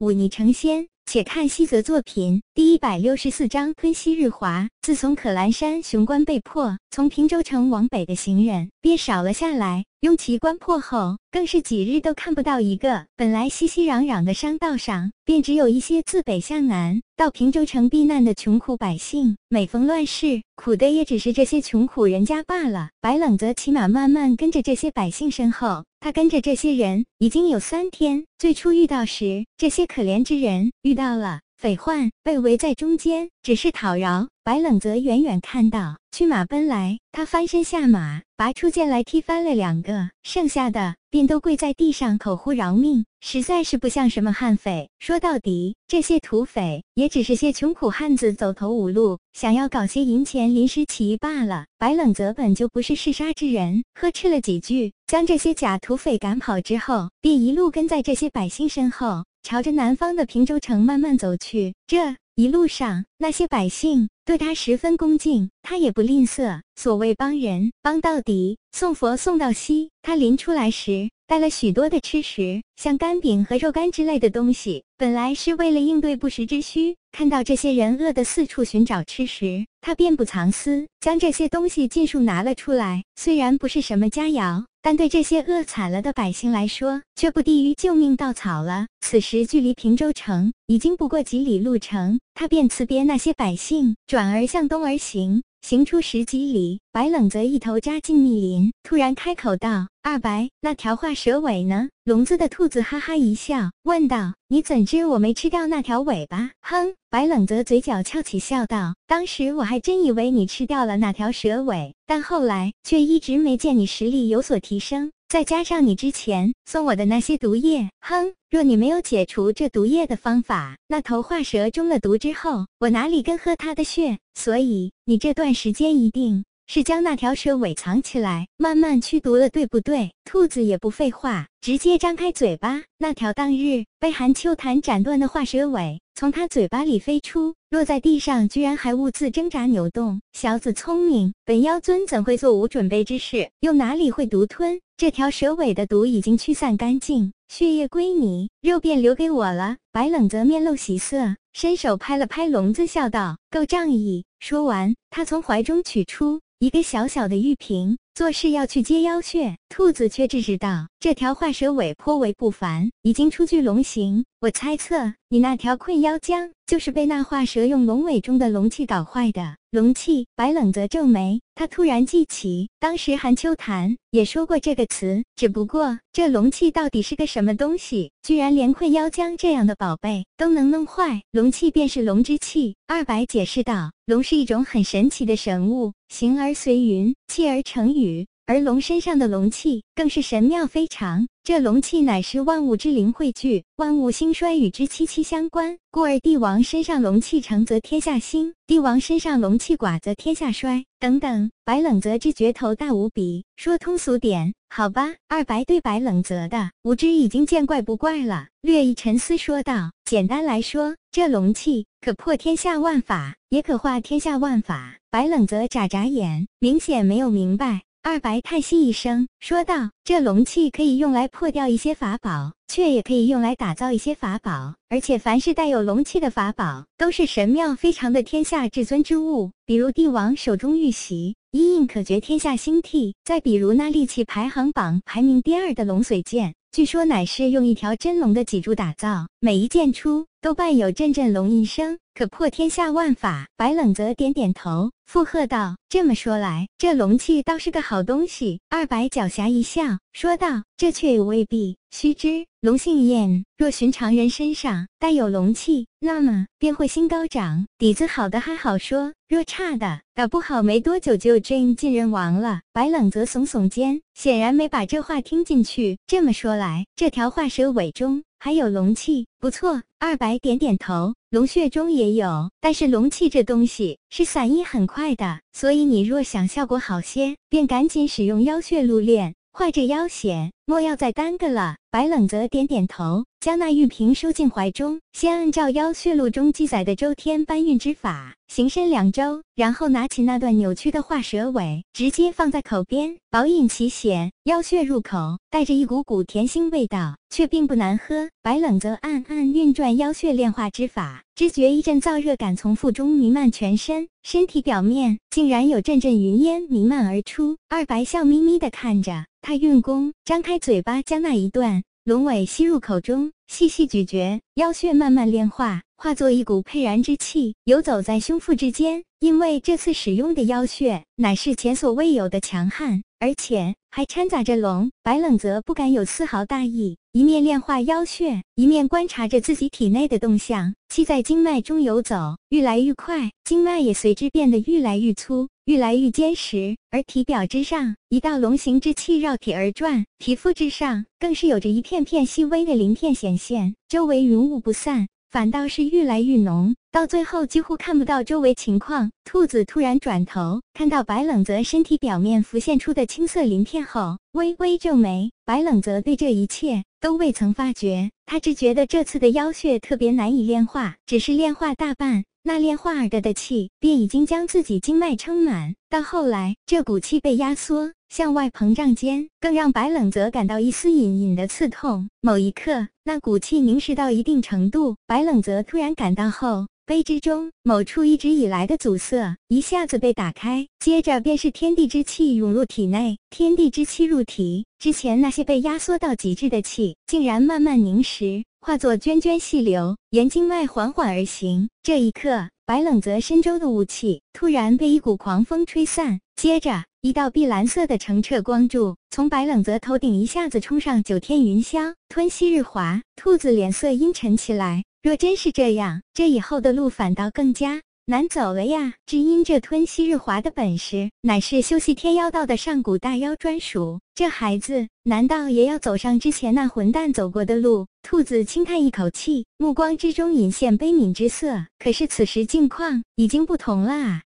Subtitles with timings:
[0.00, 0.88] 忤逆成仙。
[1.06, 4.68] 且看西泽作品第一百六十四章吞西日华。
[4.80, 9.84] 自从可兰山雄关被破，从平州城往北的行人便少了下来。
[10.02, 13.06] 雍奇关破后，更是几日都看不到一个。
[13.16, 19.36] 本来熙熙攘攘的商道上，便只有一些自北向南到平州城避难的穷苦百姓。
[19.48, 22.90] 每逢乱世，苦的也只是这些穷苦人家罢了。
[23.00, 28.24] 白冷则骑马慢慢跟着这些百姓身后，他跟着这些人已经有三天。
[28.38, 31.40] 最初遇到时，这些可怜之人遇到了。
[31.60, 34.28] 匪患被围在中间，只是讨饶。
[34.42, 44.88] 白冷则远远看到驱马奔来，他翻身下马，拔出剑来踢翻了两个，剩下的便都跪在地上口呼饶命，实在是不像什么悍匪。
[45.00, 51.66] 说到底，这些土匪也只是些穷苦汉子走投无路，想要搞些银钱临时起意罢了。
[51.76, 59.26] 白冷则本就不是嗜杀之人，呵斥了几句，将这些假土匪赶跑之后，便一路跟在这些百姓身后。
[59.42, 66.60] 朝着南方的平州城慢慢走去，这一路上那些百姓对他十分恭敬，他也不吝啬。
[66.76, 69.90] 所谓帮人帮到底，送佛送到西。
[70.02, 76.96] 他临出来时带了许多的吃食，像干饼和肉干之类的东西，本来是为了应对不时之需。
[77.12, 83.04] 看到这些人饿得四处寻找吃食，他便不藏私，将这些东西尽数拿了出来。
[83.16, 84.64] 虽然不是什么佳肴。
[84.82, 88.86] 但对这些饿惨了的百姓来说，却不低于救命稻草了。
[89.00, 95.42] 此时距离平州城已经不过几里路程，他便辞别那些百姓，转而向东而行。
[95.62, 115.12] 行出十几里，白冷泽一头扎进密林，突然开口道：“二白，那条画蛇尾呢？”笼子的兔子哈哈一笑，问道：“你怎知我没吃掉那条尾巴？”哼，白冷泽嘴角翘起，笑道：“当时我还真以为你吃掉了那条蛇尾，但后来却一直没见你实力有所提升。
[115.30, 124.18] 再加上你之前送我的那些毒液，哼，若你没有解除这毒液的方法，那头画蛇中了毒之后，我哪里跟喝他的血？
[124.34, 130.12] 所以你这段时间一定……”是将那条蛇尾藏起来，慢慢驱毒了，对不对？
[130.24, 132.82] 兔子也不废话，直接张开嘴巴。
[132.98, 140.20] 那条当日被韩秋潭斩断的画蛇尾，从他嘴巴里飞出，落在地上，居然还兀自挣扎扭动。
[140.34, 143.48] 小子聪明，本妖尊怎会做无准备之事？
[143.60, 144.78] 又哪里会独吞？
[144.98, 149.78] 这条蛇尾的毒已经驱散干净，血液归你，肉便留给我了。
[149.92, 156.42] 白冷泽面露喜色，伸手拍了拍笼子，笑道：“够仗义。”说完，他从怀中取出。
[156.60, 164.26] 一个小小的玉瓶，做事要去接妖穴，兔子却制止道：“这条画蛇尾颇为不凡，已经初具龙形。
[164.42, 175.22] 我猜测，你那条困妖浆就是被那化蛇用龙尾中的龙气搞坏的。”龙气，白冷则皱眉，他突然记起，当时韩秋潭也说过这个词。
[175.36, 178.10] 只不过，这龙气到底是个什么东西？
[178.20, 181.22] 居然连困妖浆这样的宝贝都能弄坏？
[181.30, 182.74] 龙气便是龙之气。
[182.88, 195.78] 二白解释道：“龙是一种很神奇的神物，形而随云，气而成雨。”而龙身上的龙气更是神妙非常，这龙气乃是万物之灵汇聚，万物兴衰与之息息相关。
[195.92, 200.84] 故而帝王身上龙气成，则天下兴；帝王身上龙气寡，则天下衰。
[200.98, 203.44] 等等，白冷泽之觉头大无比。
[203.56, 205.14] 说通俗点，好吧。
[205.28, 217.82] 二白对白冷泽的无知已经见怪不怪了，略一沉思，说道：“简单来说，这龙气可破天下万法，也可化天下万法。”白冷泽眨眨眼，明显没有明白。
[218.02, 224.74] 二白叹息一声，说道：“这龙气可以用来破掉一些法宝，却也可以用来打造一些法宝。
[224.88, 229.50] 而且，凡是带有龙气的法宝，都是神庙非常的天下至尊之物。
[229.66, 249.82] 比如帝王手中玉玺，一印可绝天下星替；再比如那利器排行榜排名第二的龙髓剑，据说乃是用一条真龙的脊柱打造，每一剑出都伴有阵阵龙吟声。”可破天下万法，白冷泽点点头，附和道：“这么说来，这龙气倒是个好东西。”二白狡黠一笑，
[250.12, 251.78] 说道：“这却也未必。
[251.90, 257.66] 须知龙性艳，若寻常人身上带有龙气，那么便会心高涨。
[257.78, 265.98] 底子好的还好说，若差的，搞不好没多久就真尽人亡了。”白冷泽耸耸肩，显然没把这话听进去。
[266.06, 269.82] 这么说来，这条画蛇尾中还有龙气，不错。
[269.98, 271.12] 二白点点头。
[271.28, 281.76] 龙血中也有，但是龙气这东西是散逸很快的，所以你若想效果好些，便赶紧使用妖血露炼，化这妖血，莫要再耽搁了。
[281.90, 294.30] 白冷泽点点头，将那玉瓶收进怀中，先按照妖血录中记载的周天搬运之法行身两周，然后拿起那段扭曲的画蛇尾，直接放在口边，饱饮其血。
[294.44, 298.28] 妖血入口，带着一股股甜腥味道，却并不难喝。
[298.42, 307.56] 白冷则暗暗运转妖血炼化之法，只觉一阵燥热感从腹中弥漫全身，身体表面竟然有阵阵云烟弥漫而出。
[307.70, 311.82] 二白笑眯眯地看着他运功，张开嘴巴将那一段。
[312.10, 319.04] 龙尾吸入口中，细细咀嚼，妖血慢慢炼化，化作一股沛然之气，游走在胸腹之间。
[319.20, 324.90] 因为这次使用的妖血乃是前所未有的强悍，而且还掺杂着龙。
[325.04, 330.76] 白冷泽不敢有丝毫大意，一面炼化妖血，一面观察着自己体内的动向。
[330.88, 335.48] 气在经脉中游走，愈来愈快，经脉也随之变得愈来愈粗。
[335.64, 349.12] 愈来愈坚实，而体表之上，一道龙形之气绕体而转，皮肤之上更是有着一片片细微的鳞片显现，周围云雾不散，反倒是愈来愈浓，到最后几乎看不到周围情况。
[349.24, 355.30] 兔子突然转头，看到白冷泽身体表面浮现出的青色鳞片后，微微皱眉。
[355.44, 362.24] 白冷泽对这一切都未曾发觉，他只觉得这次的妖血特别难以炼化，只是炼化大半。
[362.42, 365.74] 那炼化而的的气，便已经将自己经脉撑满。
[365.90, 372.08] 到后来，这股气被压缩向外膨胀间，更让白冷泽感到一丝隐隐的刺痛。
[372.22, 383.16] 某一刻，那股气凝实到一定程度，白冷泽突然感到后背之中某处一直以来的阻塞一下子被打开，接着便是天地之气涌入体内。
[383.30, 388.42] 天地之气入体之前，那些被压缩到极致的气，竟然慢慢凝实。
[388.60, 391.68] 化作涓涓细流，沿经脉缓缓而行。
[391.84, 403.00] 这一刻，白冷泽身周的雾气突然被一股狂风吹散，接着一道碧蓝色的澄澈光柱从白冷泽头顶一下子冲上九天云霄，吞吸日华。
[403.14, 404.82] 兔子脸色阴沉起来。
[405.02, 407.80] 若真是这样，这以后的路反倒更加……
[408.06, 408.94] 难走了呀！
[409.06, 414.00] 只因这吞昔日华的本事，乃是修习天妖道的上古大妖专属。
[414.16, 417.86] 这孩子难道也要走上之前那混蛋走过的路？
[418.02, 421.64] 兔子轻叹一口气，目光之中隐现悲悯之色。
[421.78, 424.22] 可是此时境况已经不同了啊！